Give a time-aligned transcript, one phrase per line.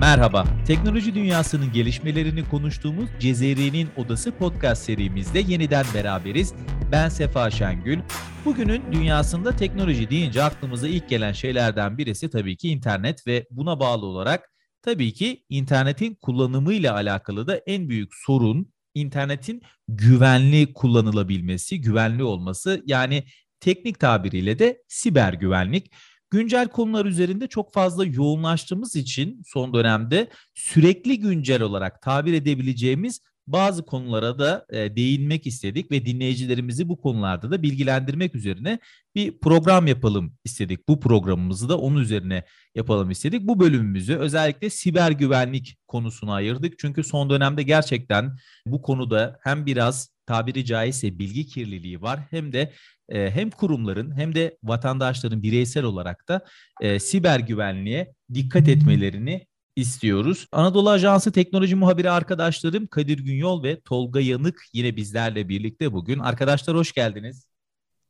[0.00, 6.54] Merhaba, teknoloji dünyasının gelişmelerini konuştuğumuz Cezeri'nin Odası podcast serimizde yeniden beraberiz.
[6.92, 7.98] Ben Sefa Şengül.
[8.44, 14.06] Bugünün dünyasında teknoloji deyince aklımıza ilk gelen şeylerden birisi tabii ki internet ve buna bağlı
[14.06, 14.50] olarak
[14.82, 23.24] tabii ki internetin kullanımıyla alakalı da en büyük sorun internetin güvenli kullanılabilmesi, güvenli olması yani
[23.60, 25.92] teknik tabiriyle de siber güvenlik.
[26.30, 33.20] Güncel konular üzerinde çok fazla yoğunlaştığımız için son dönemde sürekli güncel olarak tabir edebileceğimiz
[33.52, 38.78] bazı konulara da e, değinmek istedik ve dinleyicilerimizi bu konularda da bilgilendirmek üzerine
[39.14, 40.88] bir program yapalım istedik.
[40.88, 43.42] Bu programımızı da onun üzerine yapalım istedik.
[43.42, 46.78] Bu bölümümüzü özellikle siber güvenlik konusuna ayırdık.
[46.78, 52.72] Çünkü son dönemde gerçekten bu konuda hem biraz tabiri caizse bilgi kirliliği var hem de
[53.08, 56.44] e, hem kurumların hem de vatandaşların bireysel olarak da
[56.80, 59.46] e, siber güvenliğe dikkat etmelerini
[59.78, 60.46] istiyoruz.
[60.52, 66.18] Anadolu Ajansı teknoloji muhabiri arkadaşlarım Kadir Günyol ve Tolga Yanık yine bizlerle birlikte bugün.
[66.18, 67.46] Arkadaşlar hoş geldiniz.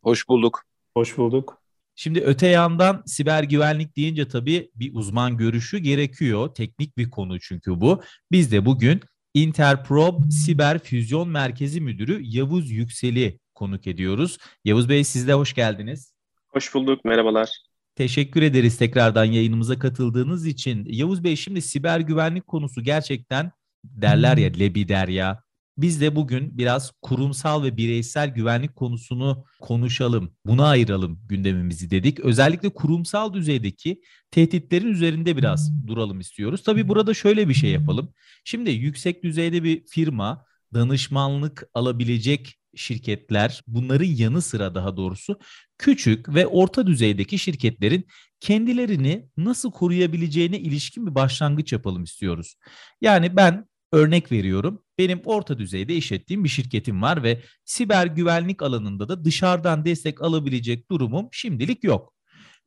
[0.02, 0.62] Hoş bulduk.
[0.94, 1.62] Hoş bulduk.
[1.94, 6.55] Şimdi öte yandan siber güvenlik deyince tabii bir uzman görüşü gerekiyor.
[6.55, 8.02] Teknik bir konu çünkü bu.
[8.33, 9.00] Biz de bugün
[9.34, 14.39] Interprob Siber Füzyon Merkezi Müdürü Yavuz Yüksel'i konuk ediyoruz.
[14.64, 16.12] Yavuz Bey siz de hoş geldiniz.
[16.48, 17.67] Hoş bulduk, merhabalar.
[17.99, 20.87] Teşekkür ederiz tekrardan yayınımıza katıldığınız için.
[20.89, 23.53] Yavuz Bey şimdi siber güvenlik konusu gerçekten
[23.85, 25.43] derler ya lebi derya.
[25.79, 30.33] Biz de bugün biraz kurumsal ve bireysel güvenlik konusunu konuşalım.
[30.47, 32.21] Buna ayıralım gündemimizi dedik.
[32.21, 36.63] Özellikle kurumsal düzeydeki tehditlerin üzerinde biraz duralım istiyoruz.
[36.63, 38.13] Tabii burada şöyle bir şey yapalım.
[38.45, 45.38] Şimdi yüksek düzeyde bir firma danışmanlık alabilecek şirketler bunların yanı sıra daha doğrusu
[45.78, 48.06] küçük ve orta düzeydeki şirketlerin
[48.41, 52.55] kendilerini nasıl koruyabileceğine ilişkin bir başlangıç yapalım istiyoruz.
[53.00, 54.83] Yani ben örnek veriyorum.
[54.98, 60.90] Benim orta düzeyde işlettiğim bir şirketim var ve siber güvenlik alanında da dışarıdan destek alabilecek
[60.90, 62.14] durumum şimdilik yok.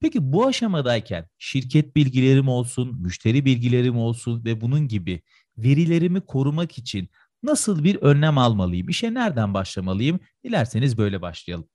[0.01, 5.21] Peki bu aşamadayken şirket bilgilerim olsun, müşteri bilgilerim olsun ve bunun gibi
[5.57, 7.09] verilerimi korumak için
[7.43, 8.89] nasıl bir önlem almalıyım?
[8.89, 10.19] İşe nereden başlamalıyım?
[10.43, 11.67] Dilerseniz böyle başlayalım.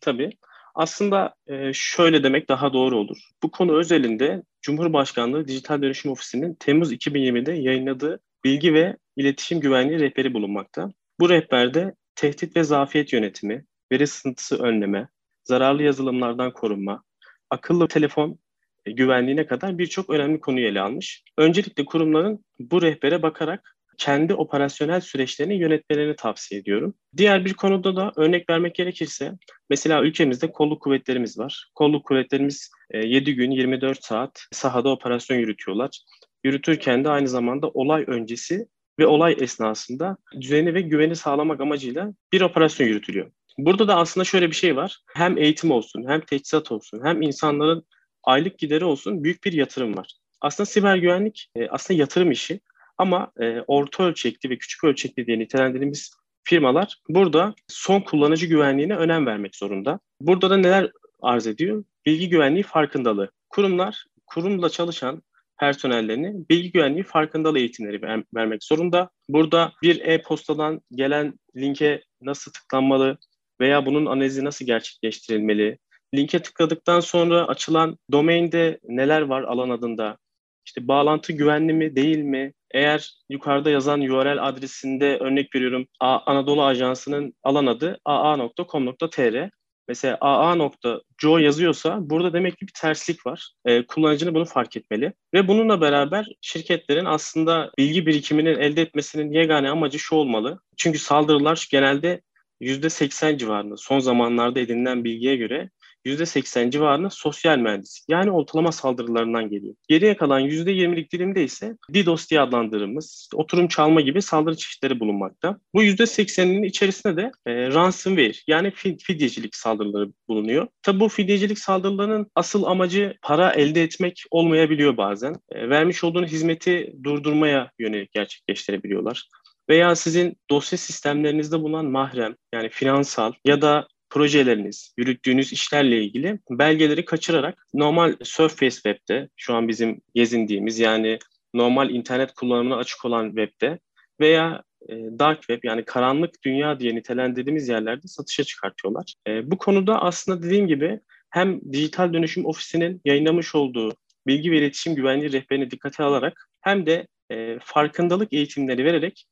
[0.00, 0.30] Tabii.
[0.74, 3.18] Aslında e, şöyle demek daha doğru olur.
[3.42, 10.34] Bu konu özelinde Cumhurbaşkanlığı Dijital Dönüşüm Ofisi'nin Temmuz 2020'de yayınladığı bilgi ve iletişim güvenliği rehberi
[10.34, 10.92] bulunmakta.
[11.20, 15.08] Bu rehberde tehdit ve zafiyet yönetimi, veri sızıntısı önleme,
[15.44, 17.02] zararlı yazılımlardan korunma,
[17.50, 18.38] akıllı telefon
[18.86, 21.24] e, güvenliğine kadar birçok önemli konuyu ele almış.
[21.38, 26.94] Öncelikle kurumların bu rehbere bakarak kendi operasyonel süreçlerini yönetmelerini tavsiye ediyorum.
[27.16, 29.32] Diğer bir konuda da örnek vermek gerekirse
[29.70, 31.70] mesela ülkemizde kolluk kuvvetlerimiz var.
[31.74, 36.02] Kolluk kuvvetlerimiz 7 e, gün 24 saat sahada operasyon yürütüyorlar.
[36.44, 38.66] Yürütürken de aynı zamanda olay öncesi
[38.98, 43.30] ve olay esnasında düzeni ve güveni sağlamak amacıyla bir operasyon yürütülüyor.
[43.58, 44.98] Burada da aslında şöyle bir şey var.
[45.14, 47.84] Hem eğitim olsun, hem teçhizat olsun, hem insanların
[48.24, 50.12] aylık gideri olsun büyük bir yatırım var.
[50.40, 52.60] Aslında siber güvenlik e, aslında yatırım işi.
[52.98, 56.10] Ama e, orta ölçekli ve küçük ölçekli diye nitelendirdiğimiz
[56.44, 60.00] firmalar burada son kullanıcı güvenliğine önem vermek zorunda.
[60.20, 60.90] Burada da neler
[61.22, 61.84] arz ediyor?
[62.06, 63.30] Bilgi güvenliği farkındalığı.
[63.48, 65.22] Kurumlar kurumla çalışan
[65.60, 69.10] personellerini bilgi güvenliği farkındalığı eğitimleri ver, vermek zorunda.
[69.28, 73.18] Burada bir e-postadan gelen linke nasıl tıklanmalı
[73.60, 75.78] veya bunun analizi nasıl gerçekleştirilmeli?
[76.14, 80.18] Linke tıkladıktan sonra açılan domainde neler var alan adında?
[80.66, 82.52] İşte bağlantı güvenli mi değil mi?
[82.70, 89.50] Eğer yukarıda yazan URL adresinde örnek veriyorum Anadolu Ajansı'nın alan adı aa.com.tr
[89.88, 93.52] mesela aa.co yazıyorsa burada demek ki bir terslik var.
[93.66, 95.12] Ee, kullanıcının bunu fark etmeli.
[95.34, 100.60] Ve bununla beraber şirketlerin aslında bilgi birikiminin elde etmesinin yegane amacı şu olmalı.
[100.76, 102.20] Çünkü saldırılar genelde
[102.60, 105.70] %80 civarında son zamanlarda edinilen bilgiye göre
[106.08, 109.74] %80 civarında sosyal mühendislik yani ortalama saldırılarından geliyor.
[109.88, 115.58] Geriye kalan %20'lik dilimde ise DDoS diye adlandırdığımız oturum çalma gibi saldırı çeşitleri bulunmakta.
[115.74, 120.66] Bu %80'inin içerisinde de e, ransomware yani fidyecilik saldırıları bulunuyor.
[120.82, 125.34] Tabi bu fidyecilik saldırılarının asıl amacı para elde etmek olmayabiliyor bazen.
[125.52, 129.28] E, vermiş olduğun hizmeti durdurmaya yönelik gerçekleştirebiliyorlar
[129.68, 137.04] veya sizin dosya sistemlerinizde bulunan mahrem yani finansal ya da projeleriniz, yürüttüğünüz işlerle ilgili belgeleri
[137.04, 141.18] kaçırarak normal Surface Web'de şu an bizim gezindiğimiz yani
[141.54, 143.78] normal internet kullanımına açık olan webde
[144.20, 149.14] veya e, dark web yani karanlık dünya diye nitelendirdiğimiz yerlerde satışa çıkartıyorlar.
[149.28, 151.00] E, bu konuda aslında dediğim gibi
[151.30, 153.96] hem dijital dönüşüm ofisinin yayınlamış olduğu
[154.26, 159.26] bilgi ve iletişim güvenliği rehberini dikkate alarak hem de e, farkındalık eğitimleri vererek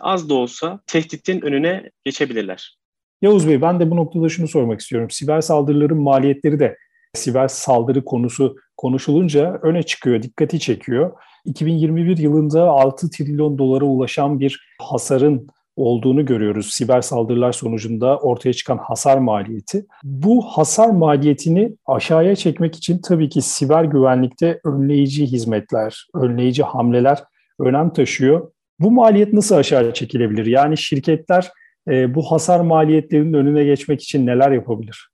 [0.00, 2.76] az da olsa tehditin önüne geçebilirler.
[3.22, 5.10] Yavuz Bey ben de bu noktada şunu sormak istiyorum.
[5.10, 6.76] Siber saldırıların maliyetleri de
[7.14, 11.12] siber saldırı konusu konuşulunca öne çıkıyor, dikkati çekiyor.
[11.44, 15.46] 2021 yılında 6 trilyon dolara ulaşan bir hasarın
[15.76, 16.70] olduğunu görüyoruz.
[16.70, 19.86] Siber saldırılar sonucunda ortaya çıkan hasar maliyeti.
[20.04, 27.24] Bu hasar maliyetini aşağıya çekmek için tabii ki siber güvenlikte önleyici hizmetler, önleyici hamleler
[27.60, 28.52] önem taşıyor.
[28.80, 30.46] Bu maliyet nasıl aşağı çekilebilir?
[30.46, 31.50] Yani şirketler
[31.88, 35.08] e, bu hasar maliyetlerinin önüne geçmek için neler yapabilir?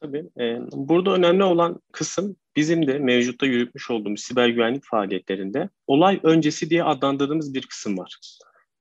[0.00, 0.24] Tabii.
[0.40, 6.70] E, burada önemli olan kısım bizim de mevcutta yürütmüş olduğumuz siber güvenlik faaliyetlerinde olay öncesi
[6.70, 8.18] diye adlandırdığımız bir kısım var.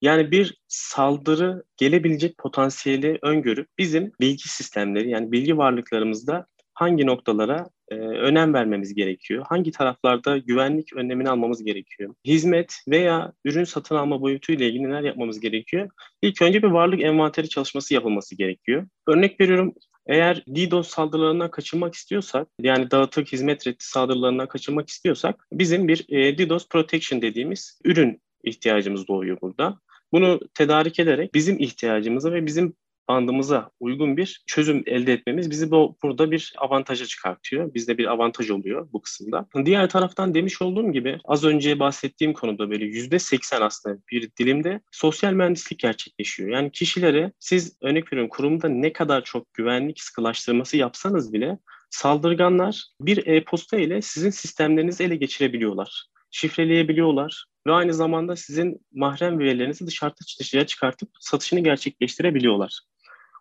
[0.01, 7.95] Yani bir saldırı gelebilecek potansiyeli öngörüp bizim bilgi sistemleri yani bilgi varlıklarımızda hangi noktalara e,
[7.95, 9.45] önem vermemiz gerekiyor?
[9.49, 12.13] Hangi taraflarda güvenlik önlemini almamız gerekiyor?
[12.25, 15.89] Hizmet veya ürün satın alma boyutuyla ilgili neler yapmamız gerekiyor?
[16.21, 18.87] İlk önce bir varlık envanteri çalışması yapılması gerekiyor.
[19.07, 19.73] Örnek veriyorum
[20.09, 26.37] eğer DDoS saldırılarından kaçınmak istiyorsak, yani dağıtık hizmet reddi saldırılarından kaçınmak istiyorsak bizim bir e,
[26.37, 29.79] DDoS protection dediğimiz ürün ihtiyacımız doğuyor burada.
[30.11, 32.73] Bunu tedarik ederek bizim ihtiyacımıza ve bizim
[33.09, 37.73] bandımıza uygun bir çözüm elde etmemiz bizi bu, burada bir avantaja çıkartıyor.
[37.73, 39.47] Bizde bir avantaj oluyor bu kısımda.
[39.65, 44.81] Diğer taraftan demiş olduğum gibi az önce bahsettiğim konuda böyle yüzde seksen aslında bir dilimde
[44.91, 46.49] sosyal mühendislik gerçekleşiyor.
[46.49, 51.57] Yani kişilere siz örnek veriyorum kurumda ne kadar çok güvenlik sıkılaştırması yapsanız bile
[51.89, 59.87] saldırganlar bir e-posta ile sizin sistemlerinizi ele geçirebiliyorlar şifreleyebiliyorlar ve aynı zamanda sizin mahrem verilerinizi
[59.87, 62.79] dışarıda dışarıya çıkartıp satışını gerçekleştirebiliyorlar.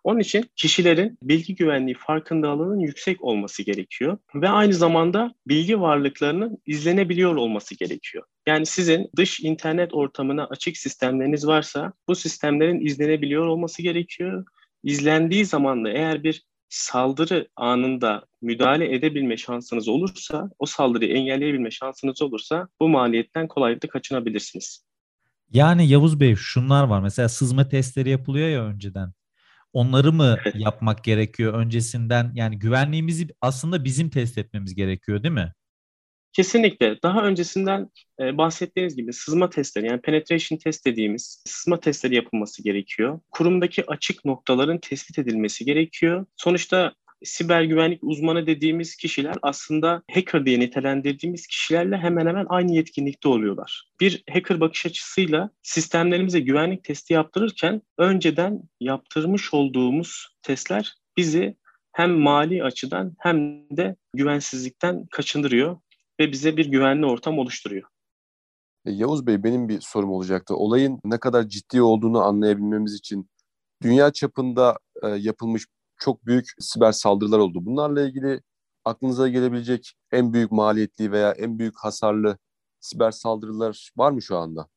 [0.03, 7.35] Onun için kişilerin bilgi güvenliği farkındalığının yüksek olması gerekiyor ve aynı zamanda bilgi varlıklarının izlenebiliyor
[7.35, 8.23] olması gerekiyor.
[8.47, 14.45] Yani sizin dış internet ortamına açık sistemleriniz varsa bu sistemlerin izlenebiliyor olması gerekiyor.
[14.83, 22.21] İzlendiği zaman da eğer bir saldırı anında müdahale edebilme şansınız olursa, o saldırıyı engelleyebilme şansınız
[22.21, 24.83] olursa bu maliyetten kolaylıkla kaçınabilirsiniz.
[25.51, 27.01] Yani Yavuz Bey şunlar var.
[27.01, 29.13] Mesela sızma testleri yapılıyor ya önceden.
[29.73, 32.31] Onları mı yapmak gerekiyor öncesinden?
[32.35, 35.53] Yani güvenliğimizi aslında bizim test etmemiz gerekiyor değil mi?
[36.33, 37.01] Kesinlikle.
[37.03, 37.89] Daha öncesinden
[38.19, 43.19] e, bahsettiğiniz gibi sızma testleri yani penetration test dediğimiz sızma testleri yapılması gerekiyor.
[43.31, 46.25] Kurumdaki açık noktaların tespit edilmesi gerekiyor.
[46.35, 46.93] Sonuçta
[47.23, 53.91] siber güvenlik uzmanı dediğimiz kişiler aslında hacker diye nitelendirdiğimiz kişilerle hemen hemen aynı yetkinlikte oluyorlar.
[53.99, 61.55] Bir hacker bakış açısıyla sistemlerimize güvenlik testi yaptırırken önceden yaptırmış olduğumuz testler bizi
[61.91, 65.77] hem mali açıdan hem de güvensizlikten kaçındırıyor
[66.19, 67.89] ve bize bir güvenli ortam oluşturuyor.
[68.85, 70.55] E, Yavuz Bey benim bir sorum olacaktı.
[70.55, 73.29] Olayın ne kadar ciddi olduğunu anlayabilmemiz için
[73.83, 75.65] dünya çapında e, yapılmış
[75.99, 77.65] çok büyük siber saldırılar oldu.
[77.65, 78.41] Bunlarla ilgili
[78.85, 82.37] aklınıza gelebilecek en büyük maliyetli veya en büyük hasarlı
[82.79, 84.67] siber saldırılar var mı şu anda?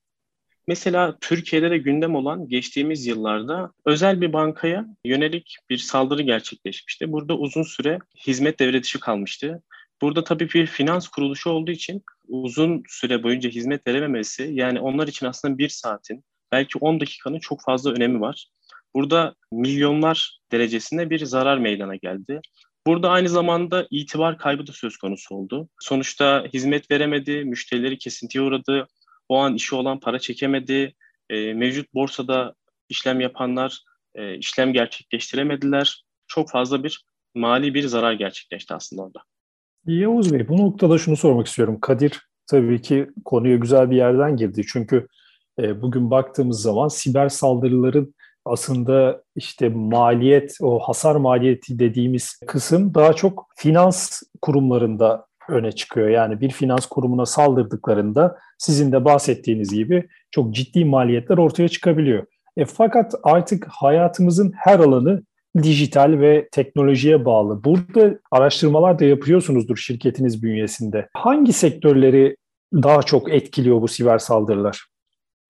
[0.66, 7.12] Mesela Türkiye'de de gündem olan geçtiğimiz yıllarda özel bir bankaya yönelik bir saldırı gerçekleşmişti.
[7.12, 9.62] Burada uzun süre hizmet devre kalmıştı.
[10.02, 15.26] Burada tabii bir finans kuruluşu olduğu için uzun süre boyunca hizmet verememesi yani onlar için
[15.26, 18.48] aslında bir saatin belki 10 dakikanın çok fazla önemi var.
[18.94, 22.40] Burada milyonlar derecesinde bir zarar meydana geldi.
[22.86, 25.68] Burada aynı zamanda itibar kaybı da söz konusu oldu.
[25.80, 28.88] Sonuçta hizmet veremedi, müşterileri kesintiye uğradı,
[29.28, 30.94] o an işi olan para çekemedi,
[31.30, 32.54] e, mevcut borsada
[32.88, 33.82] işlem yapanlar
[34.14, 36.04] e, işlem gerçekleştiremediler.
[36.26, 39.20] Çok fazla bir mali bir zarar gerçekleşti aslında orada.
[39.86, 41.78] Yavuz Bey bu noktada şunu sormak istiyorum.
[41.80, 44.62] Kadir tabii ki konuya güzel bir yerden girdi.
[44.68, 45.08] Çünkü
[45.58, 53.12] e, bugün baktığımız zaman siber saldırıların aslında işte maliyet, o hasar maliyeti dediğimiz kısım daha
[53.12, 56.08] çok finans kurumlarında öne çıkıyor.
[56.08, 62.26] Yani bir finans kurumuna saldırdıklarında sizin de bahsettiğiniz gibi çok ciddi maliyetler ortaya çıkabiliyor.
[62.56, 65.22] E, fakat artık hayatımızın her alanı
[65.62, 67.64] dijital ve teknolojiye bağlı.
[67.64, 71.08] Burada araştırmalar da yapıyorsunuzdur şirketiniz bünyesinde.
[71.14, 72.36] Hangi sektörleri
[72.74, 74.91] daha çok etkiliyor bu siber saldırılar?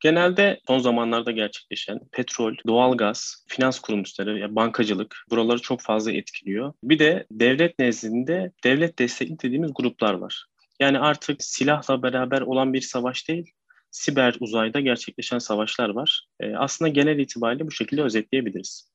[0.02, 6.72] Genelde son zamanlarda gerçekleşen petrol, doğalgaz, finans kuruluşları, yani bankacılık buraları çok fazla etkiliyor.
[6.82, 10.46] Bir de devlet nezdinde devlet destekli dediğimiz gruplar var.
[10.80, 13.50] Yani artık silahla beraber olan bir savaş değil,
[13.90, 16.26] siber uzayda gerçekleşen savaşlar var.
[16.40, 18.91] E, aslında genel itibariyle bu şekilde özetleyebiliriz.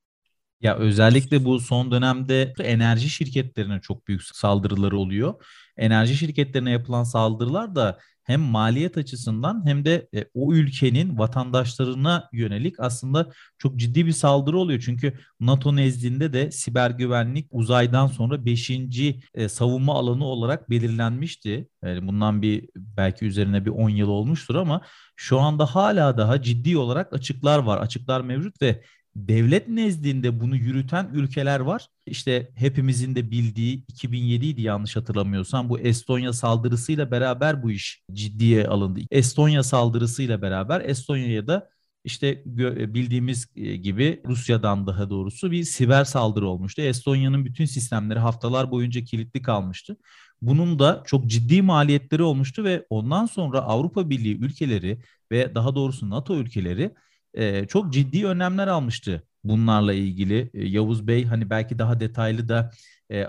[0.61, 5.33] Ya özellikle bu son dönemde enerji şirketlerine çok büyük saldırıları oluyor.
[5.77, 12.79] Enerji şirketlerine yapılan saldırılar da hem maliyet açısından hem de e, o ülkenin vatandaşlarına yönelik
[12.79, 14.81] aslında çok ciddi bir saldırı oluyor.
[14.85, 18.69] Çünkü NATO nezdinde de siber güvenlik uzaydan sonra 5.
[19.33, 21.67] E, savunma alanı olarak belirlenmişti.
[21.83, 24.81] Yani bundan bir belki üzerine bir 10 yıl olmuştur ama
[25.15, 27.77] şu anda hala daha ciddi olarak açıklar var.
[27.77, 28.83] Açıklar mevcut ve
[29.17, 31.87] devlet nezdinde bunu yürüten ülkeler var.
[32.05, 38.67] İşte hepimizin de bildiği 2007 idi yanlış hatırlamıyorsam bu Estonya saldırısıyla beraber bu iş ciddiye
[38.67, 38.99] alındı.
[39.11, 41.69] Estonya saldırısıyla beraber Estonya'ya da
[42.03, 42.43] işte
[42.93, 46.81] bildiğimiz e, gibi Rusya'dan daha doğrusu bir siber saldırı olmuştu.
[46.81, 49.97] Estonya'nın bütün sistemleri haftalar boyunca kilitli kalmıştı.
[50.41, 56.09] Bunun da çok ciddi maliyetleri olmuştu ve ondan sonra Avrupa Birliği ülkeleri ve daha doğrusu
[56.09, 56.91] NATO ülkeleri
[57.69, 60.49] çok ciddi önlemler almıştı bunlarla ilgili.
[60.53, 62.71] Yavuz Bey hani belki daha detaylı da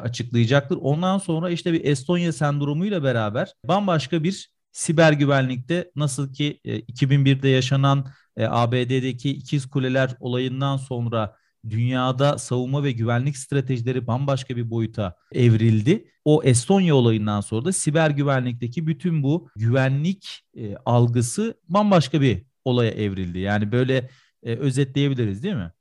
[0.02, 0.78] açıklayacaktır.
[0.80, 7.48] Ondan sonra işte bir Estonya sendromuyla beraber bambaşka bir siber güvenlikte nasıl ki e, 2001'de
[7.48, 8.06] yaşanan
[8.40, 11.36] ABD'deki ikiz kuleler olayından sonra
[11.70, 16.08] dünyada savunma ve güvenlik stratejileri bambaşka bir boyuta evrildi.
[16.24, 20.44] O Estonya olayından sonra da siber güvenlikteki bütün bu güvenlik
[20.84, 23.38] algısı bambaşka bir olaya evrildi.
[23.38, 24.10] Yani böyle
[24.42, 25.72] e, özetleyebiliriz değil mi?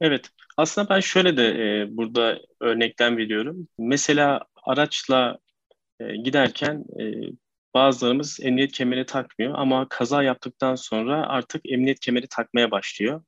[0.00, 0.30] Evet.
[0.56, 1.48] Aslında ben şöyle de
[1.82, 3.68] e, burada örnekten veriyorum.
[3.78, 5.38] Mesela araçla
[6.00, 7.04] e, giderken e,
[7.74, 13.24] bazılarımız emniyet kemeri takmıyor ama kaza yaptıktan sonra artık emniyet kemeri takmaya başlıyor.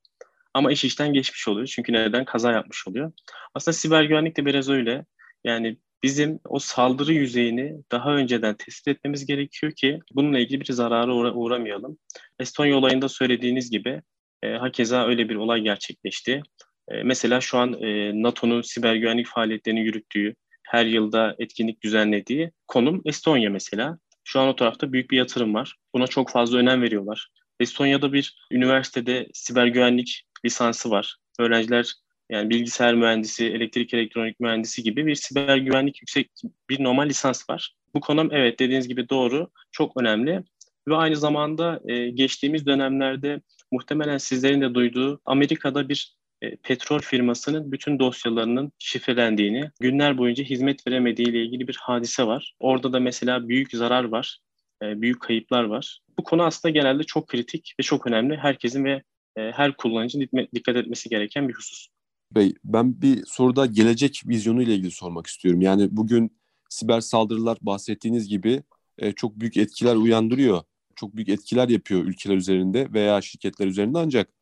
[0.54, 1.66] Ama iş işten geçmiş oluyor.
[1.66, 2.24] Çünkü neden?
[2.24, 3.12] Kaza yapmış oluyor.
[3.54, 5.06] Aslında siber güvenlik de biraz öyle.
[5.44, 11.12] Yani bizim o saldırı yüzeyini daha önceden tespit etmemiz gerekiyor ki bununla ilgili bir zarara
[11.12, 11.98] uğra- uğramayalım.
[12.38, 14.02] Estonya olayında söylediğiniz gibi
[14.42, 16.42] e, hakeza öyle bir olay gerçekleşti.
[16.88, 23.02] E, mesela şu an e, NATO'nun siber güvenlik faaliyetlerini yürüttüğü, her yılda etkinlik düzenlediği konum
[23.04, 23.98] Estonya mesela.
[24.24, 25.76] Şu an o tarafta büyük bir yatırım var.
[25.94, 27.28] Buna çok fazla önem veriyorlar.
[27.60, 31.16] Estonya'da bir üniversitede siber güvenlik lisansı var.
[31.38, 31.94] Öğrenciler
[32.30, 36.30] yani bilgisayar mühendisi, elektrik elektronik mühendisi gibi bir siber güvenlik yüksek
[36.70, 37.74] bir normal lisans var.
[37.94, 40.42] Bu konum evet dediğiniz gibi doğru, çok önemli.
[40.88, 43.40] Ve aynı zamanda e, geçtiğimiz dönemlerde
[43.72, 50.86] muhtemelen sizlerin de duyduğu Amerika'da bir e, petrol firmasının bütün dosyalarının şifrelendiğini, günler boyunca hizmet
[50.86, 52.54] veremediği ile ilgili bir hadise var.
[52.60, 54.38] Orada da mesela büyük zarar var,
[54.82, 56.00] e, büyük kayıplar var.
[56.18, 58.36] Bu konu aslında genelde çok kritik ve çok önemli.
[58.36, 59.02] Herkesin ve
[59.36, 61.88] e, her kullanıcının dikkat etmesi gereken bir husus.
[62.34, 65.60] Bey, ben bir soruda gelecek vizyonu ile ilgili sormak istiyorum.
[65.60, 68.62] Yani bugün siber saldırılar bahsettiğiniz gibi
[68.98, 70.62] e, çok büyük etkiler uyandırıyor.
[70.96, 74.32] Çok büyük etkiler yapıyor ülkeler üzerinde veya şirketler üzerinde ancak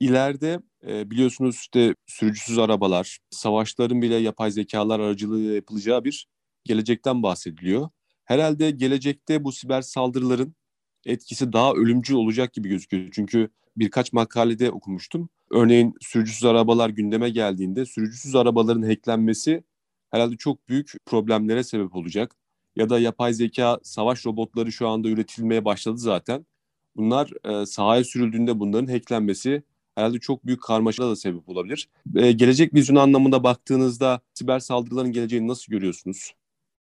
[0.00, 6.28] ileride e, biliyorsunuz işte sürücüsüz arabalar, savaşların bile yapay zekalar aracılığıyla yapılacağı bir
[6.64, 7.88] gelecekten bahsediliyor.
[8.24, 10.54] Herhalde gelecekte bu siber saldırıların
[11.06, 13.08] etkisi daha ölümcül olacak gibi gözüküyor.
[13.12, 15.28] Çünkü birkaç makalede okumuştum.
[15.50, 19.64] Örneğin sürücüsüz arabalar gündeme geldiğinde sürücüsüz arabaların hacklenmesi
[20.10, 22.36] herhalde çok büyük problemlere sebep olacak.
[22.76, 26.46] Ya da yapay zeka savaş robotları şu anda üretilmeye başladı zaten.
[26.96, 27.30] Bunlar
[27.62, 29.62] e, sahaya sürüldüğünde bunların hacklenmesi
[29.94, 31.88] herhalde çok büyük karmaşalara da sebep olabilir.
[32.16, 36.34] E, gelecek vizyonu anlamında baktığınızda siber saldırıların geleceğini nasıl görüyorsunuz?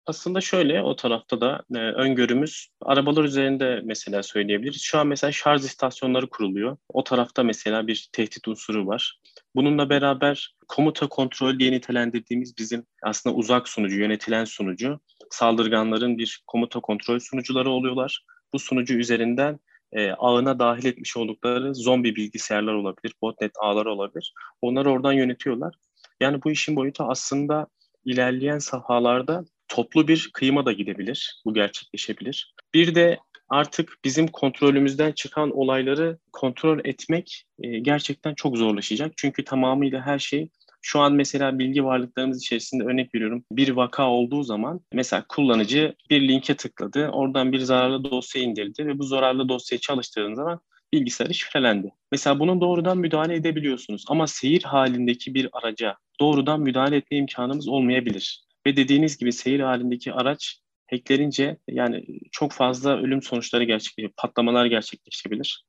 [0.06, 4.82] Aslında şöyle o tarafta da e, öngörümüz arabalar üzerinde mesela söyleyebiliriz.
[4.82, 6.76] Şu an mesela şarj istasyonları kuruluyor.
[6.88, 9.20] O tarafta mesela bir tehdit unsuru var.
[9.54, 16.80] Bununla beraber komuta kontrol diye nitelendirdiğimiz bizim aslında uzak sunucu, yönetilen sunucu, saldırganların bir komuta
[16.80, 18.24] kontrol sunucuları oluyorlar.
[18.52, 19.58] Bu sunucu üzerinden
[19.92, 24.32] e, ağına dahil etmiş oldukları zombi bilgisayarlar olabilir, botnet ağları olabilir.
[24.62, 25.74] Onları oradan yönetiyorlar.
[26.20, 27.66] Yani bu işin boyutu aslında
[28.04, 31.42] ilerleyen safhalarda toplu bir kıyıma da gidebilir.
[31.44, 32.54] Bu gerçekleşebilir.
[32.74, 33.18] Bir de
[33.48, 39.12] artık bizim kontrolümüzden çıkan olayları kontrol etmek e, gerçekten çok zorlaşacak.
[39.16, 40.48] Çünkü tamamıyla her şey
[40.82, 46.28] şu an mesela bilgi varlıklarımız içerisinde örnek veriyorum bir vaka olduğu zaman mesela kullanıcı bir
[46.28, 47.08] linke tıkladı.
[47.08, 50.60] Oradan bir zararlı dosya indirdi ve bu zararlı dosyayı çalıştırdığınız zaman
[50.92, 51.92] bilgisayarı şifrelendi.
[52.12, 58.45] Mesela bunun doğrudan müdahale edebiliyorsunuz ama seyir halindeki bir araca doğrudan müdahale etme imkanımız olmayabilir.
[58.66, 65.64] Ve dediğiniz gibi seyir halindeki araç hacklerince yani çok fazla ölüm sonuçları gerçekleşebilir, patlamalar gerçekleşebilir.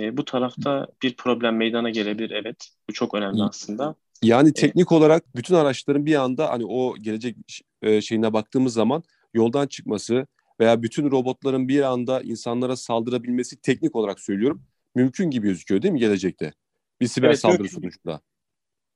[0.00, 2.68] E, bu tarafta bir problem meydana gelebilir evet.
[2.88, 3.94] Bu çok önemli aslında.
[4.22, 7.36] Yani teknik e, olarak bütün araçların bir anda hani o gelecek
[7.82, 9.02] e, şeyine baktığımız zaman
[9.34, 10.26] yoldan çıkması
[10.60, 14.62] veya bütün robotların bir anda insanlara saldırabilmesi teknik olarak söylüyorum
[14.94, 16.52] mümkün gibi gözüküyor değil mi gelecekte?
[17.00, 18.20] Bir siber evet, saldırı sonucunda.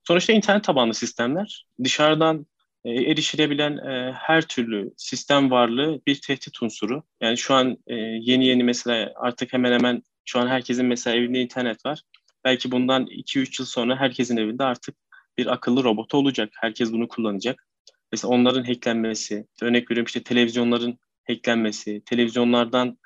[0.04, 2.46] Sonuçta internet tabanlı sistemler dışarıdan
[2.84, 7.02] e, erişilebilen e, her türlü sistem varlığı bir tehdit unsuru.
[7.20, 11.40] Yani şu an e, yeni yeni mesela artık hemen hemen şu an herkesin mesela evinde
[11.40, 12.02] internet var.
[12.44, 14.94] Belki bundan 2-3 yıl sonra herkesin evinde artık
[15.38, 16.50] bir akıllı robot olacak.
[16.60, 17.66] Herkes bunu kullanacak.
[18.12, 22.98] Mesela onların hacklenmesi, örnek veriyorum işte televizyonların hacklenmesi, televizyonlardan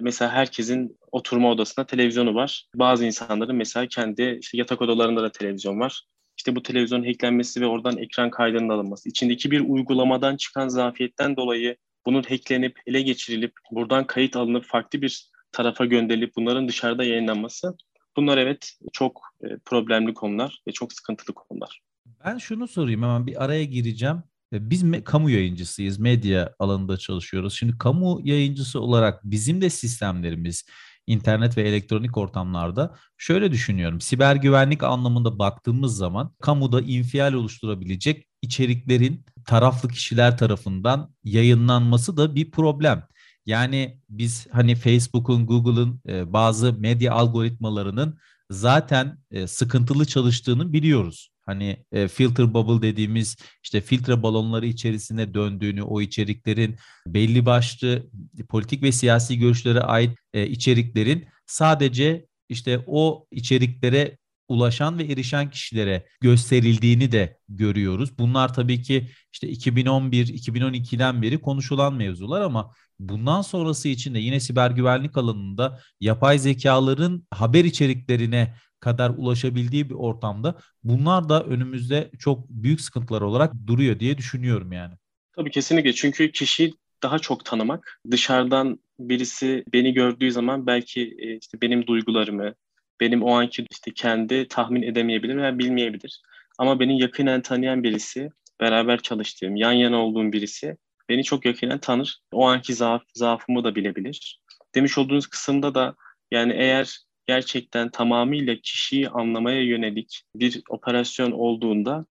[0.00, 2.66] mesela herkesin oturma odasında televizyonu var.
[2.74, 6.02] Bazı insanların mesela kendi işte yatak odalarında da televizyon var.
[6.36, 11.76] İşte bu televizyonun hacklenmesi ve oradan ekran kaydının alınması, içindeki bir uygulamadan çıkan zafiyetten dolayı
[12.06, 17.76] bunun hacklenip ele geçirilip buradan kayıt alınıp farklı bir tarafa gönderilip bunların dışarıda yayınlanması
[18.16, 21.80] bunlar evet çok e, problemli konular ve çok sıkıntılı konular.
[22.24, 24.22] Ben şunu sorayım hemen bir araya gireceğim.
[24.52, 27.54] E, biz me- kamu yayıncısıyız, medya alanında çalışıyoruz.
[27.54, 30.64] Şimdi kamu yayıncısı olarak bizim de sistemlerimiz
[31.06, 34.00] internet ve elektronik ortamlarda şöyle düşünüyorum.
[34.00, 42.50] Siber güvenlik anlamında baktığımız zaman kamuda infial oluşturabilecek içeriklerin taraflı kişiler tarafından yayınlanması da bir
[42.50, 43.06] problem.
[43.46, 48.18] Yani biz hani Facebook'un, Google'ın e, bazı medya algoritmalarının
[48.50, 51.31] zaten e, sıkıntılı çalıştığını biliyoruz.
[51.52, 58.10] Hani e, filter bubble dediğimiz işte filtre balonları içerisine döndüğünü, o içeriklerin belli başlı
[58.48, 64.18] politik ve siyasi görüşlere ait e, içeriklerin sadece işte o içeriklere
[64.48, 68.18] ulaşan ve erişen kişilere gösterildiğini de görüyoruz.
[68.18, 74.70] Bunlar tabii ki işte 2011-2012'den beri konuşulan mevzular ama bundan sonrası için de yine siber
[74.70, 82.80] güvenlik alanında yapay zekaların haber içeriklerine kadar ulaşabildiği bir ortamda bunlar da önümüzde çok büyük
[82.80, 84.94] sıkıntılar olarak duruyor diye düşünüyorum yani.
[85.36, 91.60] Tabii kesinlikle çünkü kişiyi daha çok tanımak, dışarıdan birisi beni gördüğü zaman belki e, işte
[91.60, 92.54] benim duygularımı,
[93.00, 96.22] benim o anki işte kendi tahmin edemeyebilir veya bilmeyebilir.
[96.58, 100.76] Ama beni yakinen tanıyan birisi, beraber çalıştığım, yan yana olduğum birisi
[101.08, 102.20] beni çok yakinen tanır.
[102.32, 104.40] O anki zaaf, zaafımı da bilebilir.
[104.74, 105.94] Demiş olduğunuz kısımda da
[106.30, 112.06] yani eğer gerçekten tamamıyla kişiyi anlamaya yönelik bir operasyon olduğunda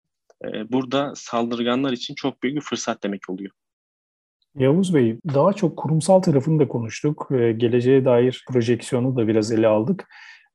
[0.45, 3.51] e, burada saldırganlar için çok büyük bir fırsat demek oluyor.
[4.59, 7.29] Yavuz Bey, daha çok kurumsal tarafını da konuştuk.
[7.31, 10.09] E, geleceğe dair projeksiyonu da biraz ele aldık.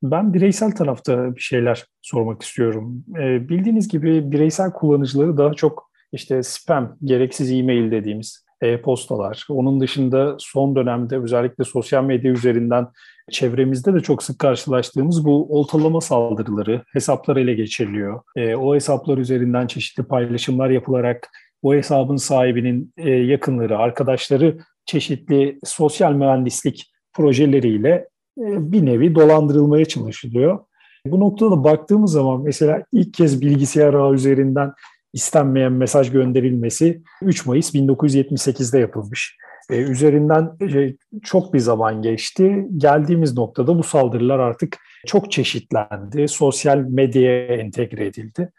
[0.04, 3.06] Ben bireysel tarafta bir şeyler sormak istiyorum.
[3.20, 9.46] E, bildiğiniz gibi bireysel kullanıcıları daha çok işte spam, gereksiz e-mail dediğimiz e-postalar.
[9.50, 12.88] Onun dışında son dönemde özellikle sosyal medya üzerinden
[13.32, 18.22] çevremizde de çok sık karşılaştığımız bu oltalama saldırıları, hesaplar ele geçiriliyor.
[18.36, 21.30] E, o hesaplar üzerinden çeşitli paylaşımlar yapılarak
[21.62, 28.08] o hesabın sahibinin e, yakınları, arkadaşları çeşitli sosyal mühendislik projeleriyle
[28.40, 30.60] e, bir nevi dolandırılmaya çalışılıyor.
[31.06, 34.72] Bu noktada baktığımız zaman mesela ilk kez bilgisayar ağı üzerinden
[35.16, 39.38] istenmeyen mesaj gönderilmesi 3 Mayıs 1978'de yapılmış.
[39.70, 42.68] E, üzerinden e, çok bir zaman geçti.
[42.78, 46.28] Geldiğimiz noktada bu saldırılar artık çok çeşitlendi.
[46.28, 48.52] Sosyal medyaya entegre edildi.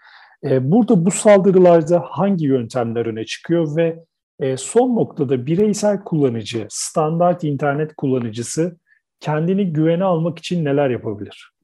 [0.44, 3.98] E, burada bu saldırılarda hangi yöntemler öne çıkıyor ve
[4.40, 8.76] e, son noktada bireysel kullanıcı, standart internet kullanıcısı
[9.20, 11.55] kendini güvene almak için neler yapabilir?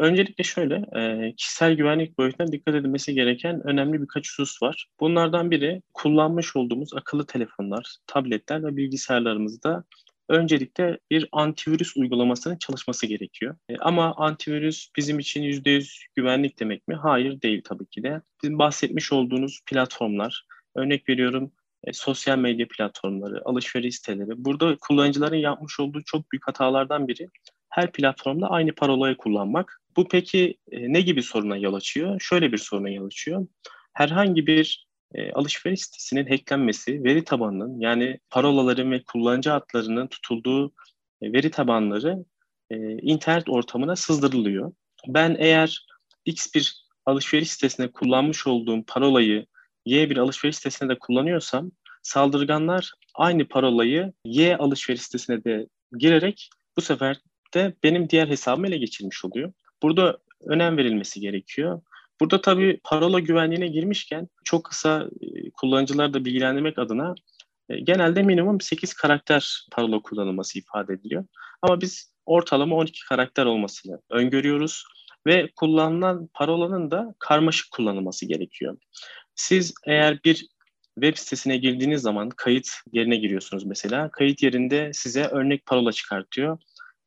[0.00, 4.86] Öncelikle şöyle, e, kişisel güvenlik boyutuna dikkat edilmesi gereken önemli birkaç husus var.
[5.00, 9.84] Bunlardan biri kullanmış olduğumuz akıllı telefonlar, tabletler ve bilgisayarlarımızda
[10.28, 13.56] öncelikle bir antivirüs uygulamasının çalışması gerekiyor.
[13.68, 16.94] E, ama antivirüs bizim için %100 güvenlik demek mi?
[16.94, 18.20] Hayır değil tabii ki de.
[18.42, 21.52] Bizim bahsetmiş olduğunuz platformlar, örnek veriyorum
[21.84, 24.44] e, sosyal medya platformları, alışveriş siteleri.
[24.44, 27.28] Burada kullanıcıların yapmış olduğu çok büyük hatalardan biri
[27.70, 29.79] her platformda aynı parolayı kullanmak.
[29.96, 32.20] Bu peki e, ne gibi soruna yol açıyor?
[32.20, 33.46] Şöyle bir soruna yol açıyor.
[33.92, 40.72] Herhangi bir e, alışveriş sitesinin hacklenmesi, veri tabanının yani parolaların ve kullanıcı adlarının tutulduğu
[41.22, 42.24] e, veri tabanları
[42.70, 44.72] e, internet ortamına sızdırılıyor.
[45.06, 45.86] Ben eğer
[46.24, 49.46] X bir alışveriş sitesinde kullanmış olduğum parolayı
[49.86, 51.70] Y bir alışveriş sitesinde de kullanıyorsam
[52.02, 55.66] saldırganlar aynı parolayı Y alışveriş sitesine de
[55.98, 57.20] girerek bu sefer
[57.54, 59.52] de benim diğer hesabımı ele geçirmiş oluyor.
[59.82, 61.82] Burada önem verilmesi gerekiyor.
[62.20, 67.14] Burada tabii parola güvenliğine girmişken çok kısa e, kullanıcıları da bilgilendirmek adına
[67.68, 71.24] e, genelde minimum 8 karakter parola kullanılması ifade ediliyor.
[71.62, 74.84] Ama biz ortalama 12 karakter olmasını öngörüyoruz
[75.26, 78.76] ve kullanılan parolanın da karmaşık kullanılması gerekiyor.
[79.34, 80.46] Siz eğer bir
[80.94, 84.10] web sitesine girdiğiniz zaman kayıt yerine giriyorsunuz mesela.
[84.10, 86.58] Kayıt yerinde size örnek parola çıkartıyor.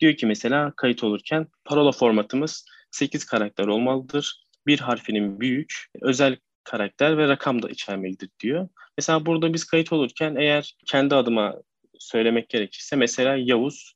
[0.04, 4.46] Diyor ki mesela kayıt olurken parola formatımız 8 karakter olmalıdır.
[4.68, 8.70] bir harfinin büyük, özel karakter ve rakam da içermelidir diyor.
[8.98, 11.56] Mesela burada biz kayıt olurken eğer kendi adıma
[12.00, 13.94] söylemek gerekirse mesela Yavuz,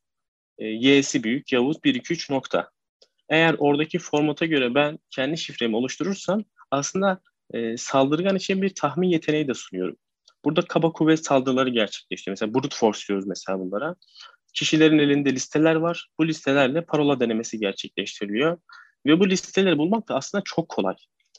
[0.58, 2.70] e, Y'si büyük, Yavuz 123 nokta.
[3.30, 7.22] Eğer oradaki formata göre ben kendi şifremi oluşturursam aslında
[7.54, 9.98] e, saldırgan için bir tahmin yeteneği de sunuyorum.
[10.46, 12.34] Burada kaba kuvvet saldırıları gerçekleşiyor.
[12.34, 13.96] Mesela brute force diyoruz mesela bunlara.
[14.58, 16.08] Kişilerin elinde listeler var.
[16.20, 18.58] Bu listelerle parola denemesi gerçekleştiriliyor.
[19.06, 20.96] Ve bu listeleri bulmak da aslında çok kolay.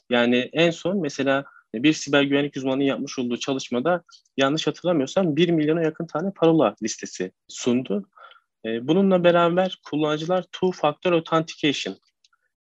[0.09, 4.03] Yani en son mesela bir siber güvenlik uzmanının yapmış olduğu çalışmada
[4.37, 8.09] yanlış hatırlamıyorsam 1 milyona yakın tane parola listesi sundu.
[8.65, 11.95] E, bununla beraber kullanıcılar two factor authentication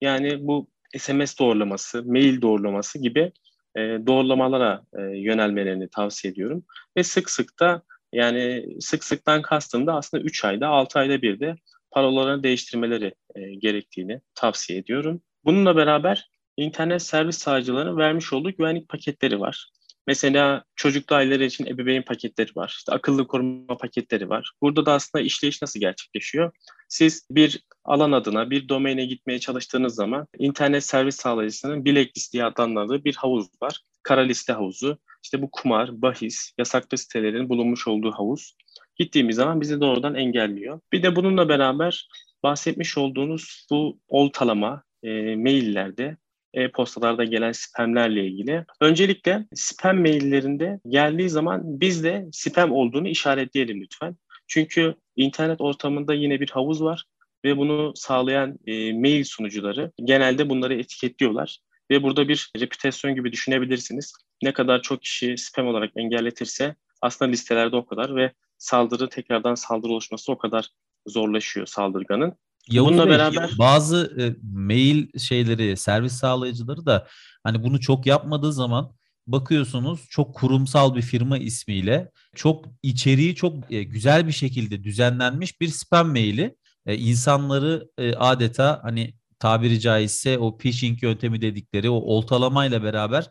[0.01, 3.31] yani bu SMS doğrulaması, mail doğrulaması gibi
[3.77, 6.65] e, doğrulamalara e, yönelmelerini tavsiye ediyorum.
[6.97, 7.81] Ve sık sık da
[8.15, 11.55] yani sık sıktan kastım da aslında 3 ayda 6 ayda bir de
[11.91, 15.21] parolalarını değiştirmeleri e, gerektiğini tavsiye ediyorum.
[15.45, 19.69] Bununla beraber internet servis sağlayıcılarının vermiş olduğu güvenlik paketleri var.
[20.07, 22.75] Mesela çocuklu aileler için ebeveyn paketleri var.
[22.77, 24.51] İşte akıllı koruma paketleri var.
[24.61, 26.51] Burada da aslında işleyiş nasıl gerçekleşiyor?
[26.89, 33.05] Siz bir alan adına bir domaine gitmeye çalıştığınız zaman internet servis sağlayıcısının blacklist diye adlandırdığı
[33.05, 33.79] bir havuz var.
[34.05, 34.97] Kara liste havuzu.
[35.23, 38.55] İşte bu kumar, bahis, yasaklı sitelerin bulunmuş olduğu havuz.
[38.95, 40.79] Gittiğimiz zaman bizi doğrudan engelliyor.
[40.91, 42.07] Bir de bununla beraber
[42.43, 46.17] bahsetmiş olduğunuz bu oltalama e, maillerde
[46.53, 48.65] e-postalarda gelen spamlerle ilgili.
[48.81, 54.15] Öncelikle spam maillerinde geldiği zaman biz de spam olduğunu işaretleyelim lütfen.
[54.47, 57.05] Çünkü internet ortamında yine bir havuz var
[57.45, 61.59] ve bunu sağlayan e, mail sunucuları genelde bunları etiketliyorlar.
[61.91, 64.13] Ve burada bir reputasyon gibi düşünebilirsiniz.
[64.43, 69.91] Ne kadar çok kişi spam olarak engelletirse aslında listelerde o kadar ve saldırı tekrardan saldırı
[69.91, 70.69] oluşması o kadar
[71.07, 72.33] zorlaşıyor saldırganın.
[72.69, 77.07] Yavuz Bununla Bey, beraber bazı e, mail şeyleri, servis sağlayıcıları da
[77.43, 78.95] hani bunu çok yapmadığı zaman
[79.27, 85.67] bakıyorsunuz çok kurumsal bir firma ismiyle çok içeriği çok e, güzel bir şekilde düzenlenmiş bir
[85.67, 92.83] spam maili e, insanları e, adeta hani tabiri caizse o phishing yöntemi dedikleri o oltalamayla
[92.83, 93.29] beraber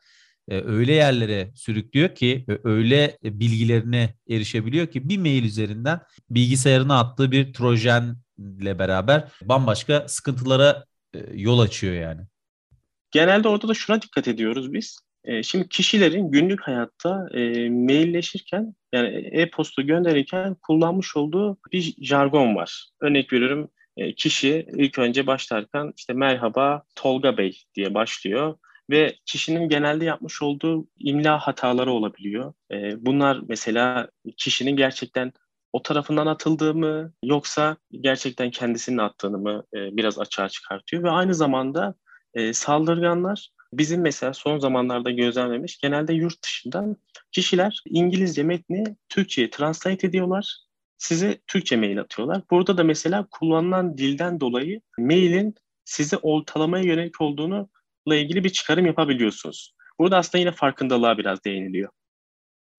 [0.48, 7.32] e, öyle yerlere sürüklüyor ki e, öyle bilgilerine erişebiliyor ki bir mail üzerinden bilgisayarına attığı
[7.32, 12.20] bir trojenle beraber bambaşka sıkıntılara e, yol açıyor yani.
[13.10, 14.98] Genelde orada da şuna dikkat ediyoruz biz.
[15.24, 22.88] E, şimdi kişilerin günlük hayatta e, mailleşirken yani e-posta gönderirken kullanmış olduğu bir jargon var.
[23.00, 28.54] Örnek veriyorum e, kişi ilk önce başlarken işte merhaba Tolga Bey diye başlıyor
[28.90, 32.54] ve kişinin genelde yapmış olduğu imla hataları olabiliyor.
[32.72, 35.32] E, bunlar mesela kişinin gerçekten
[35.72, 41.34] o tarafından atıldığı mı yoksa gerçekten kendisinin attığını mı e, biraz açığa çıkartıyor ve aynı
[41.34, 41.94] zamanda
[42.52, 46.96] saldırganlar bizim mesela son zamanlarda gözlemlemiş genelde yurt dışından
[47.32, 50.58] kişiler İngilizce metni Türkçe'ye translate ediyorlar.
[50.98, 52.42] Size Türkçe mail atıyorlar.
[52.50, 55.54] Burada da mesela kullanılan dilden dolayı mailin
[55.84, 57.68] size oltalamaya yönelik olduğunu
[58.06, 59.74] ile ilgili bir çıkarım yapabiliyorsunuz.
[59.98, 61.90] Burada aslında yine farkındalığa biraz değiniliyor.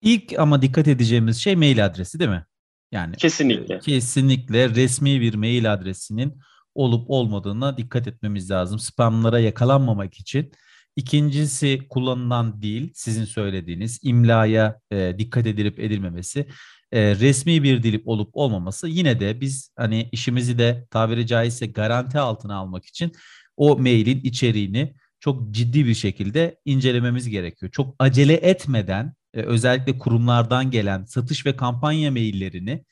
[0.02, 2.46] İlk ama dikkat edeceğimiz şey mail adresi değil mi?
[2.92, 3.74] Yani kesinlikle.
[3.74, 6.40] E, kesinlikle resmi bir mail adresinin
[6.74, 8.78] olup olmadığına dikkat etmemiz lazım.
[8.78, 10.52] Spamlara yakalanmamak için.
[10.96, 16.46] İkincisi kullanılan dil, sizin söylediğiniz imlaya e, dikkat edilip edilmemesi.
[16.92, 22.18] E, resmi bir dil olup olmaması yine de biz hani işimizi de tabiri caizse garanti
[22.18, 23.12] altına almak için
[23.56, 27.72] o mailin içeriğini çok ciddi bir şekilde incelememiz gerekiyor.
[27.72, 32.84] Çok acele etmeden e, özellikle kurumlardan gelen satış ve kampanya maillerini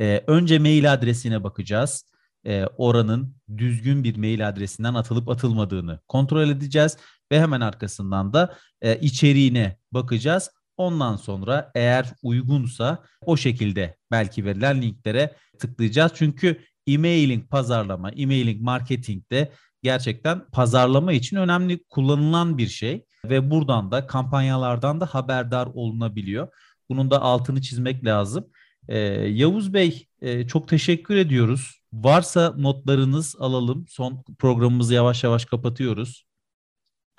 [0.00, 2.04] e, önce mail adresine bakacağız.
[2.46, 6.96] E, oranın düzgün bir mail adresinden atılıp atılmadığını kontrol edeceğiz
[7.32, 10.50] ve hemen arkasından da e, içeriğine bakacağız.
[10.76, 16.12] Ondan sonra eğer uygunsa o şekilde belki verilen linklere tıklayacağız.
[16.14, 24.06] Çünkü e-mailing pazarlama, e-mailing marketingde gerçekten pazarlama için önemli kullanılan bir şey ve buradan da
[24.06, 26.48] kampanyalardan da haberdar olunabiliyor.
[26.90, 28.46] Bunun da altını çizmek lazım.
[28.88, 31.82] Ee, Yavuz Bey e, çok teşekkür ediyoruz.
[31.92, 33.84] Varsa notlarınız alalım.
[33.88, 36.31] Son programımızı yavaş yavaş kapatıyoruz.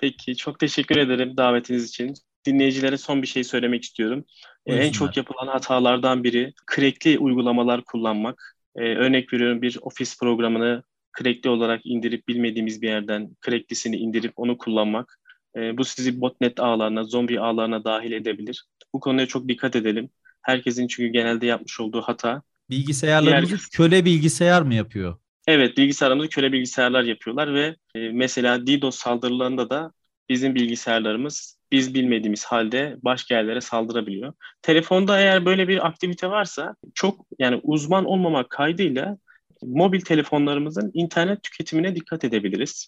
[0.04, 2.14] Peki çok teşekkür ederim davetiniz için.
[2.46, 4.24] Dinleyicilere son bir şey söylemek istiyorum.
[4.66, 8.56] Ee, en çok yapılan hatalardan biri crackli uygulamalar kullanmak.
[8.76, 10.82] Ee, örnek veriyorum bir ofis programını
[11.18, 15.18] crackli olarak indirip bilmediğimiz bir yerden cracklisini indirip onu kullanmak.
[15.56, 18.64] E, bu sizi botnet ağlarına, zombi ağlarına dahil edebilir.
[18.94, 20.08] Bu konuya çok dikkat edelim.
[20.42, 22.42] Herkesin çünkü genelde yapmış olduğu hata.
[22.70, 23.68] Bilgisayarlarımızı Diğer...
[23.72, 25.16] köle bilgisayar mı yapıyor?
[25.46, 29.92] Evet, bilgisayarımızı köle bilgisayarlar yapıyorlar ve e, mesela DDoS saldırılarında da
[30.28, 34.32] bizim bilgisayarlarımız biz bilmediğimiz halde başka yerlere saldırabiliyor.
[34.62, 39.18] Telefonda eğer böyle bir aktivite varsa çok yani uzman olmamak kaydıyla
[39.62, 42.86] mobil telefonlarımızın internet tüketimine dikkat edebiliriz.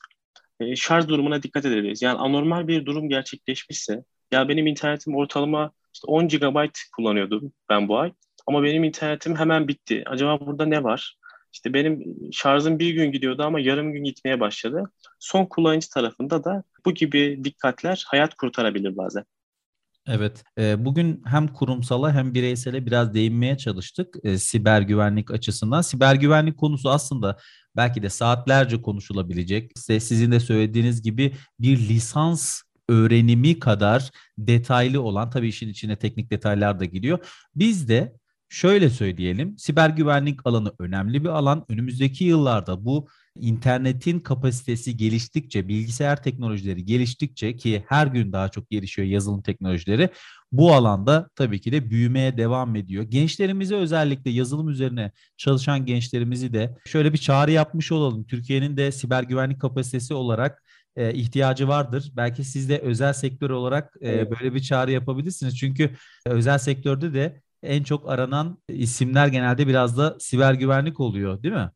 [0.60, 2.02] E, şarj durumuna dikkat edebiliriz.
[2.02, 7.98] Yani anormal bir durum gerçekleşmişse ya benim internetim ortalama işte 10 GB kullanıyordum ben bu
[7.98, 8.12] ay
[8.46, 10.02] ama benim internetim hemen bitti.
[10.06, 11.16] Acaba burada ne var?
[11.56, 14.92] İşte benim şarjım bir gün gidiyordu ama yarım gün gitmeye başladı.
[15.18, 19.24] Son kullanıcı tarafında da bu gibi dikkatler hayat kurtarabilir bazen.
[20.08, 25.80] Evet, e, bugün hem kurumsala hem bireysele biraz değinmeye çalıştık e, siber güvenlik açısından.
[25.80, 27.36] Siber güvenlik konusu aslında
[27.76, 29.72] belki de saatlerce konuşulabilecek.
[29.76, 36.30] İşte sizin de söylediğiniz gibi bir lisans öğrenimi kadar detaylı olan, tabii işin içine teknik
[36.30, 37.18] detaylar da giriyor.
[37.54, 38.12] Biz de
[38.48, 41.64] Şöyle söyleyelim, siber güvenlik alanı önemli bir alan.
[41.68, 43.08] Önümüzdeki yıllarda bu
[43.40, 50.10] internetin kapasitesi geliştikçe, bilgisayar teknolojileri geliştikçe ki her gün daha çok gelişiyor yazılım teknolojileri,
[50.52, 53.04] bu alanda tabii ki de büyümeye devam ediyor.
[53.04, 58.24] Gençlerimize özellikle yazılım üzerine çalışan gençlerimizi de şöyle bir çağrı yapmış olalım.
[58.24, 60.62] Türkiye'nin de siber güvenlik kapasitesi olarak
[60.96, 62.12] e, ihtiyacı vardır.
[62.16, 65.58] Belki siz de özel sektör olarak e, böyle bir çağrı yapabilirsiniz.
[65.58, 65.90] Çünkü
[66.26, 71.70] özel sektörde de en çok aranan isimler genelde biraz da siber güvenlik oluyor değil mi?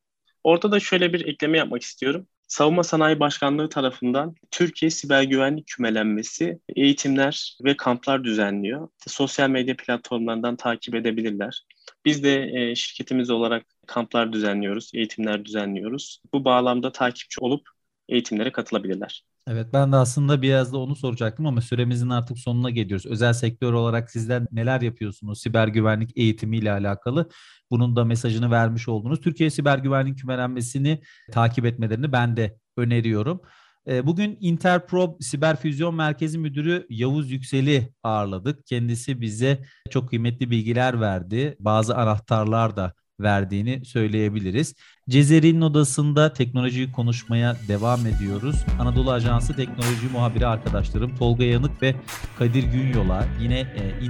[0.44, 2.26] Orada da şöyle bir ekleme yapmak istiyorum.
[2.48, 8.88] Savunma Sanayi Başkanlığı tarafından Türkiye Siber Güvenlik Kümelenmesi eğitimler ve kamplar düzenliyor.
[9.06, 11.64] Sosyal medya platformlarından takip edebilirler.
[12.04, 16.22] Biz de e, şirketimiz olarak kamplar düzenliyoruz, eğitimler düzenliyoruz.
[16.34, 17.68] Bu bağlamda takipçi olup
[18.08, 19.24] eğitimlere katılabilirler.
[19.48, 23.06] Evet ben de aslında biraz da onu soracaktım ama süremizin artık sonuna geliyoruz.
[23.06, 27.28] Özel sektör olarak sizler neler yapıyorsunuz siber güvenlik eğitimiyle alakalı?
[27.70, 29.20] Bunun da mesajını vermiş oldunuz.
[29.20, 33.40] Türkiye Siber Güvenlik Kümelenmesi'ni takip etmelerini ben de öneriyorum.
[33.88, 38.66] Ee, bugün Interprob Siber Füzyon Merkezi Müdürü Yavuz Yüksel'i ağırladık.
[38.66, 41.56] Kendisi bize çok kıymetli bilgiler verdi.
[41.60, 44.74] Bazı anahtarlar da verdiğini söyleyebiliriz.
[45.08, 48.56] Cezeri'nin odasında teknolojiyi konuşmaya devam ediyoruz.
[48.78, 51.94] Anadolu Ajansı teknoloji muhabiri arkadaşlarım Tolga Yanık ve
[52.38, 54.00] Kadir Günyol'a yine e,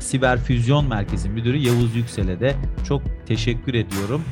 [0.00, 2.56] Siber Füzyon Merkezi Müdürü Yavuz Yüksel'e de
[2.88, 4.22] çok teşekkür ediyorum.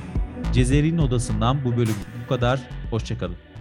[0.52, 2.61] Cezeri'nin odasından bu bölüm bu kadar.
[2.90, 3.51] Hoşçakalın.